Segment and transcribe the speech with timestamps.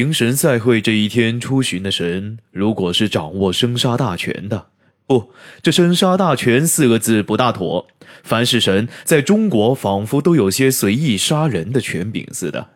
[0.00, 4.68] 迎神赛会这一天出巡的神，如果是掌握生杀大权的，
[5.06, 5.30] 不，
[5.62, 7.86] 这生杀大权四个字不大妥。
[8.22, 12.68] 凡是神，在中国仿佛都有些随意杀人的权柄似的，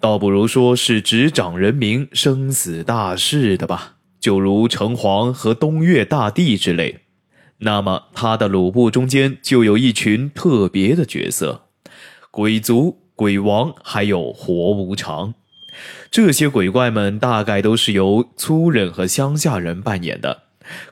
[0.00, 7.00] 倒不如说是执掌人民生死大事的吧，就如城隍和东岳大帝之类。
[7.58, 11.66] 那么他的鲁部中间就有一群特别的角色：
[12.30, 15.34] 鬼族、鬼王，还有活无常。
[16.10, 20.42] 这些鬼怪们大概都是由粗人和乡下人扮演的。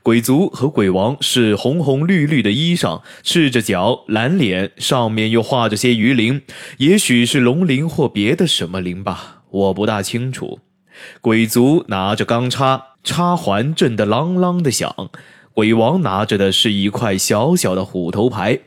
[0.03, 6.43] 鬼族和鬼王是红红绿绿的衣裳，赤着脚，蓝脸，上面又画着些鱼鳞，
[6.79, 10.59] 也许是龙鳞或别的什么鳞吧，我不大清楚。
[11.21, 15.11] 鬼族拿着钢叉，叉环震得啷啷的响。
[15.55, 18.59] 鬼王拿着的是一块小小的虎头牌。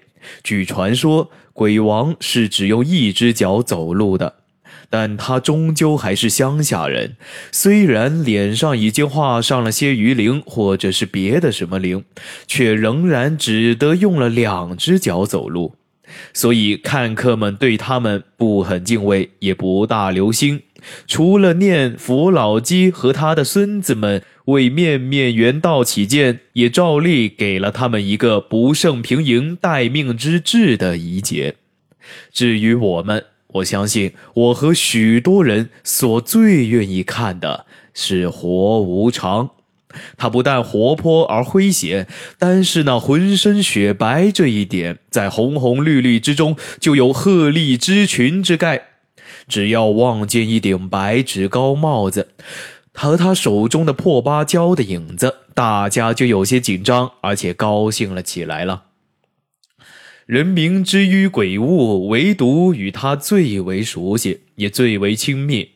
[0.41, 4.35] 据传说，鬼王是只用一只脚走路的。
[4.95, 7.15] 但他终究还是乡下人，
[7.51, 12.03] 虽然脸上已经画上了些鱼鳞或者是别的什么鳞，
[12.45, 15.73] 却仍然只得用了两只脚走路，
[16.31, 20.61] 所以看客们对他们不很敬畏，也不大留心。
[21.07, 31.55] 除了念佛老鸡和他的孙子们为面面缘道起见，也照例给了他们一个不胜平盈待命之志的一节。
[32.31, 33.25] 至于我们。
[33.53, 39.51] 我相信，我和许多人所最愿意看的是活无常。
[40.17, 42.07] 他不但活泼而诙谐，
[42.39, 48.87] 单是那浑身雪白这一点，在红红绿绿之中就有鹤立鸡群之概。
[49.47, 52.29] 只要望见一顶白纸高帽子
[52.93, 58.92] 和他手中的破芭蕉的影子，大家就有些紧张，而且高兴了起来了。
[60.25, 65.71] 人民之于鬼物，唯独与他最为熟悉，也最为亲密，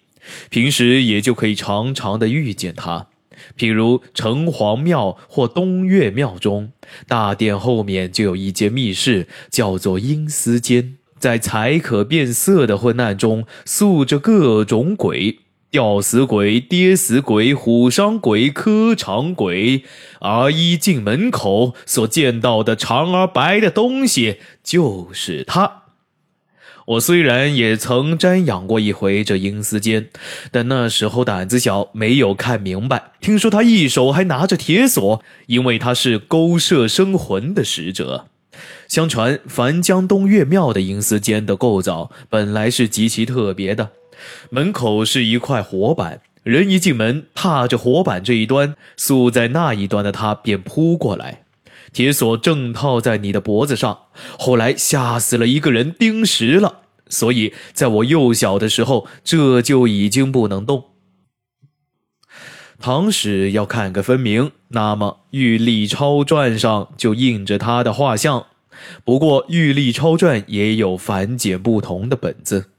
[0.49, 3.07] 平时也就可以常常的遇见他。
[3.57, 6.71] 譬如城隍庙或东岳庙中，
[7.07, 15.39] 大殿后面就有一间密室，叫做阴司间，在才可变色的昏暗中，宿着各种鬼。
[15.69, 19.83] 吊死鬼、跌死鬼、虎伤鬼、磕长鬼，
[20.19, 25.83] 而一进门口所见到的长而白的东西，就是他。
[26.85, 30.07] 我虽然也曾瞻仰过一回这阴司间，
[30.51, 33.11] 但那时候胆子小，没有看明白。
[33.19, 38.27] 听说他一手还拿着铁锁，因为他是勾摄生魂的使者。
[38.87, 43.91] 相传樊江东岳庙的阴司间的构造本来是极其特别的。
[44.49, 51.43] 门口是一块火板，人一进门，踏着火板这一端，宿在那一端的他便扑过来，
[51.91, 53.99] 铁锁正套在你的脖子上。
[54.39, 56.81] 后来吓死了一个人，钉实了。
[57.09, 60.85] 所以在我幼小的时候，这就已经不能动。
[62.79, 68.45] 唐史要看个分明，那么《玉历钞传》上就印着他的画像。
[69.03, 72.69] 不过《玉历钞传》也有繁简不同的本子。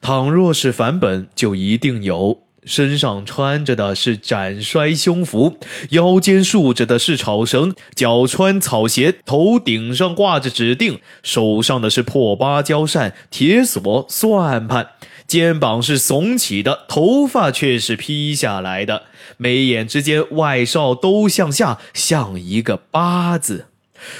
[0.00, 2.42] 倘若是梵本，就一定有。
[2.64, 5.56] 身上穿着的是斩衰胸服，
[5.90, 14.88] 腰间束着的是草绳，脚穿草鞋，头顶上挂着指定，手上的是破芭蕉扇、铁锁、算盘，
[15.28, 19.04] 肩膀是耸起的，头发却是披下来的，
[19.36, 23.66] 眉眼之间外哨都向下，像一个八字。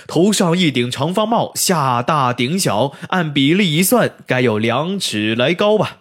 [0.07, 5.99] 头上一顶长方帽，下大顶小，按比例一算，该有两尺来高吧。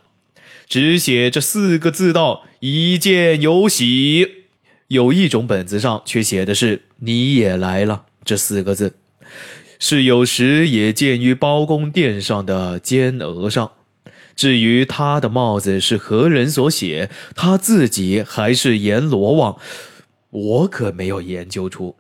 [0.68, 4.46] 只写这四个字道：“一见有喜。”
[4.90, 8.96] 有一种本子上却写的是“你也来了”这四个字，
[9.80, 13.72] 是有时也见于包公殿上的肩额上。
[14.36, 19.58] 至于他的帽子是何人所写，他自己还是阎罗王，
[20.30, 21.96] 我可没有研究出。